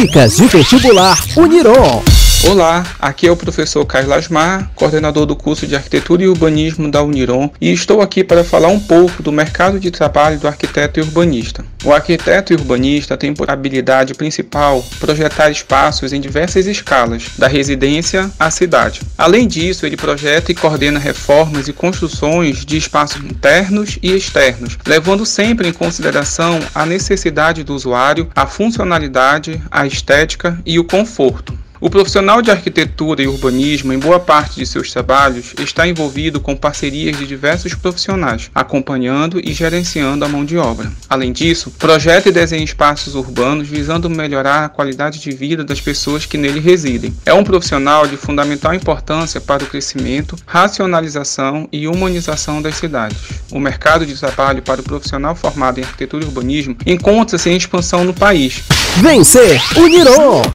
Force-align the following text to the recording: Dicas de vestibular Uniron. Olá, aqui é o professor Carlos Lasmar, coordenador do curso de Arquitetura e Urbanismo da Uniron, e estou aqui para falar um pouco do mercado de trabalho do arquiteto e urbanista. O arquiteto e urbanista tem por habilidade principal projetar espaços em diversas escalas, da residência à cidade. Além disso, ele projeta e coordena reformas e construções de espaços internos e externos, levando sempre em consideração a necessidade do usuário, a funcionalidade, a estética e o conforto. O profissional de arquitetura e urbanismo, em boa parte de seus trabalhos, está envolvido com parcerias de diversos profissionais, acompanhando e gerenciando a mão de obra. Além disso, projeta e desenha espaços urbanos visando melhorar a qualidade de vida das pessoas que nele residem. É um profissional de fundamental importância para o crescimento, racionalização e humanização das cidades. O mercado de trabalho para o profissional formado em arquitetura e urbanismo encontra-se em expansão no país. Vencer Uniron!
Dicas 0.00 0.38
de 0.38 0.46
vestibular 0.46 1.18
Uniron. 1.36 2.19
Olá, 2.42 2.86
aqui 2.98 3.26
é 3.26 3.30
o 3.30 3.36
professor 3.36 3.84
Carlos 3.84 4.08
Lasmar, 4.08 4.70
coordenador 4.74 5.26
do 5.26 5.36
curso 5.36 5.66
de 5.66 5.76
Arquitetura 5.76 6.22
e 6.22 6.26
Urbanismo 6.26 6.90
da 6.90 7.02
Uniron, 7.02 7.50
e 7.60 7.70
estou 7.70 8.00
aqui 8.00 8.24
para 8.24 8.42
falar 8.42 8.68
um 8.68 8.80
pouco 8.80 9.22
do 9.22 9.30
mercado 9.30 9.78
de 9.78 9.90
trabalho 9.90 10.38
do 10.38 10.48
arquiteto 10.48 10.98
e 10.98 11.02
urbanista. 11.02 11.62
O 11.84 11.92
arquiteto 11.92 12.54
e 12.54 12.56
urbanista 12.56 13.14
tem 13.14 13.34
por 13.34 13.50
habilidade 13.50 14.14
principal 14.14 14.82
projetar 14.98 15.50
espaços 15.50 16.14
em 16.14 16.20
diversas 16.20 16.66
escalas, 16.66 17.26
da 17.36 17.46
residência 17.46 18.30
à 18.38 18.50
cidade. 18.50 19.02
Além 19.18 19.46
disso, 19.46 19.84
ele 19.84 19.98
projeta 19.98 20.50
e 20.50 20.54
coordena 20.54 20.98
reformas 20.98 21.68
e 21.68 21.74
construções 21.74 22.64
de 22.64 22.78
espaços 22.78 23.22
internos 23.22 23.98
e 24.02 24.16
externos, 24.16 24.78
levando 24.86 25.26
sempre 25.26 25.68
em 25.68 25.74
consideração 25.74 26.58
a 26.74 26.86
necessidade 26.86 27.62
do 27.62 27.74
usuário, 27.74 28.30
a 28.34 28.46
funcionalidade, 28.46 29.62
a 29.70 29.86
estética 29.86 30.58
e 30.64 30.78
o 30.78 30.84
conforto. 30.84 31.54
O 31.80 31.88
profissional 31.88 32.42
de 32.42 32.50
arquitetura 32.50 33.22
e 33.22 33.26
urbanismo, 33.26 33.90
em 33.90 33.98
boa 33.98 34.20
parte 34.20 34.56
de 34.56 34.66
seus 34.66 34.92
trabalhos, 34.92 35.54
está 35.58 35.88
envolvido 35.88 36.38
com 36.38 36.54
parcerias 36.54 37.16
de 37.16 37.26
diversos 37.26 37.72
profissionais, 37.72 38.50
acompanhando 38.54 39.40
e 39.42 39.54
gerenciando 39.54 40.22
a 40.22 40.28
mão 40.28 40.44
de 40.44 40.58
obra. 40.58 40.92
Além 41.08 41.32
disso, 41.32 41.70
projeta 41.78 42.28
e 42.28 42.32
desenha 42.32 42.62
espaços 42.62 43.14
urbanos 43.14 43.66
visando 43.66 44.10
melhorar 44.10 44.66
a 44.66 44.68
qualidade 44.68 45.20
de 45.20 45.30
vida 45.30 45.64
das 45.64 45.80
pessoas 45.80 46.26
que 46.26 46.36
nele 46.36 46.60
residem. 46.60 47.14
É 47.24 47.32
um 47.32 47.42
profissional 47.42 48.06
de 48.06 48.18
fundamental 48.18 48.74
importância 48.74 49.40
para 49.40 49.64
o 49.64 49.66
crescimento, 49.66 50.36
racionalização 50.44 51.66
e 51.72 51.88
humanização 51.88 52.60
das 52.60 52.74
cidades. 52.74 53.16
O 53.50 53.58
mercado 53.58 54.04
de 54.04 54.14
trabalho 54.20 54.60
para 54.60 54.82
o 54.82 54.84
profissional 54.84 55.34
formado 55.34 55.80
em 55.80 55.82
arquitetura 55.82 56.24
e 56.24 56.26
urbanismo 56.26 56.76
encontra-se 56.84 57.48
em 57.48 57.56
expansão 57.56 58.04
no 58.04 58.12
país. 58.12 58.62
Vencer 58.98 59.62
Uniron! 59.78 60.42